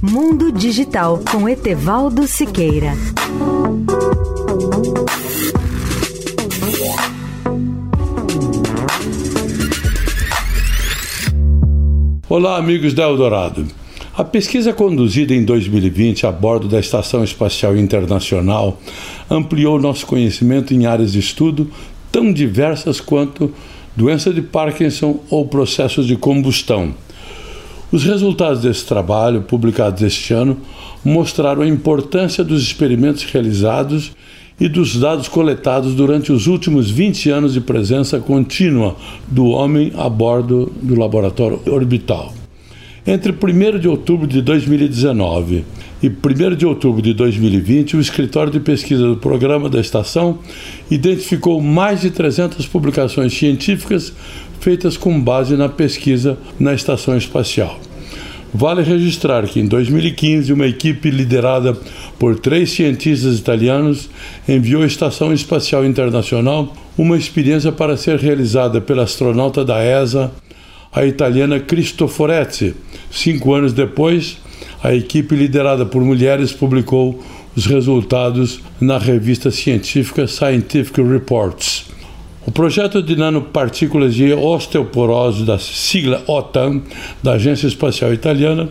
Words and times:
Mundo 0.00 0.52
Digital 0.52 1.20
com 1.28 1.48
Etevaldo 1.48 2.24
Siqueira. 2.28 2.92
Olá, 12.28 12.56
amigos 12.58 12.94
da 12.94 13.02
Eldorado. 13.02 13.66
A 14.16 14.22
pesquisa 14.22 14.72
conduzida 14.72 15.34
em 15.34 15.44
2020 15.44 16.28
a 16.28 16.30
bordo 16.30 16.68
da 16.68 16.78
Estação 16.78 17.24
Espacial 17.24 17.76
Internacional 17.76 18.80
ampliou 19.28 19.80
nosso 19.80 20.06
conhecimento 20.06 20.72
em 20.72 20.86
áreas 20.86 21.10
de 21.10 21.18
estudo 21.18 21.68
tão 22.12 22.32
diversas 22.32 23.00
quanto 23.00 23.52
doença 23.96 24.32
de 24.32 24.42
Parkinson 24.42 25.18
ou 25.28 25.48
processos 25.48 26.06
de 26.06 26.14
combustão. 26.14 26.94
Os 27.90 28.04
resultados 28.04 28.60
desse 28.60 28.84
trabalho, 28.84 29.40
publicados 29.40 30.02
este 30.02 30.34
ano, 30.34 30.58
mostraram 31.02 31.62
a 31.62 31.66
importância 31.66 32.44
dos 32.44 32.62
experimentos 32.62 33.24
realizados 33.24 34.12
e 34.60 34.68
dos 34.68 34.96
dados 34.96 35.26
coletados 35.26 35.94
durante 35.94 36.30
os 36.30 36.46
últimos 36.46 36.90
20 36.90 37.30
anos 37.30 37.54
de 37.54 37.62
presença 37.62 38.18
contínua 38.18 38.94
do 39.26 39.46
homem 39.46 39.90
a 39.96 40.06
bordo 40.08 40.70
do 40.82 40.98
laboratório 40.98 41.60
orbital. 41.66 42.34
Entre 43.06 43.32
1 43.32 43.78
de 43.78 43.88
outubro 43.88 44.26
de 44.26 44.42
2019 44.42 45.64
e 46.02 46.08
1 46.08 46.56
de 46.56 46.64
outubro 46.64 47.02
de 47.02 47.12
2020, 47.12 47.96
o 47.96 48.00
escritório 48.00 48.52
de 48.52 48.60
pesquisa 48.60 49.06
do 49.06 49.16
programa 49.16 49.68
da 49.68 49.80
estação 49.80 50.38
identificou 50.90 51.60
mais 51.60 52.00
de 52.00 52.10
300 52.10 52.66
publicações 52.66 53.32
científicas 53.32 54.12
feitas 54.60 54.96
com 54.96 55.20
base 55.20 55.56
na 55.56 55.68
pesquisa 55.68 56.38
na 56.58 56.74
estação 56.74 57.16
espacial. 57.16 57.80
Vale 58.52 58.82
registrar 58.82 59.46
que 59.46 59.60
em 59.60 59.66
2015 59.66 60.52
uma 60.52 60.66
equipe 60.66 61.10
liderada 61.10 61.76
por 62.18 62.38
três 62.38 62.70
cientistas 62.70 63.38
italianos 63.38 64.08
enviou 64.48 64.82
à 64.82 64.86
Estação 64.86 65.32
Espacial 65.34 65.84
Internacional 65.84 66.74
uma 66.96 67.16
experiência 67.16 67.70
para 67.70 67.96
ser 67.96 68.18
realizada 68.18 68.80
pela 68.80 69.02
astronauta 69.02 69.64
da 69.64 69.84
ESA, 69.84 70.32
a 70.90 71.04
italiana 71.04 71.60
Cristoforetti. 71.60 72.74
Cinco 73.10 73.52
anos 73.52 73.74
depois, 73.74 74.38
a 74.82 74.94
equipe 74.94 75.34
liderada 75.34 75.84
por 75.84 76.02
mulheres 76.02 76.52
publicou 76.52 77.22
os 77.56 77.66
resultados 77.66 78.60
na 78.80 78.98
revista 78.98 79.50
científica 79.50 80.26
Scientific 80.26 81.02
Reports. 81.02 81.86
O 82.46 82.50
projeto 82.50 83.02
de 83.02 83.16
nanopartículas 83.16 84.14
de 84.14 84.32
osteoporose 84.32 85.44
da 85.44 85.58
sigla 85.58 86.22
OTAN, 86.26 86.80
da 87.22 87.32
Agência 87.32 87.66
Espacial 87.66 88.14
Italiana, 88.14 88.70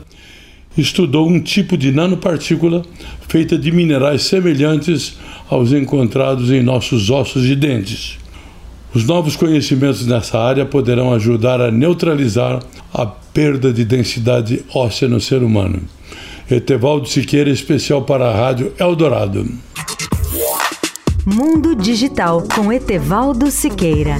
estudou 0.77 1.27
um 1.27 1.39
tipo 1.39 1.77
de 1.77 1.91
nanopartícula 1.91 2.83
feita 3.27 3.58
de 3.58 3.71
minerais 3.71 4.23
semelhantes 4.23 5.17
aos 5.49 5.73
encontrados 5.73 6.49
em 6.49 6.64
nossos 6.64 7.09
ossos 7.09 7.45
e 7.45 7.55
dentes. 7.55 8.17
Os 8.94 9.05
novos 9.05 9.36
conhecimentos 9.36 10.05
nessa 10.08 10.39
área 10.39 10.66
poderão 10.66 11.14
ajudar 11.14 11.61
a 11.61 11.69
neutralizar 11.69 12.61
a 12.93 13.05
perda 13.05 13.71
de 13.71 13.85
densidade 13.85 14.63
óssea 14.73 15.07
no 15.07 15.19
ser 15.19 15.43
humano. 15.43 15.81
Etevaldo 16.49 17.07
Siqueira, 17.07 17.49
especial 17.49 18.03
para 18.03 18.30
a 18.30 18.35
Rádio 18.35 18.73
Eldorado. 18.80 19.45
Mundo 21.25 21.75
Digital 21.75 22.43
com 22.55 22.71
Etevaldo 22.71 23.52
Siqueira. 23.52 24.15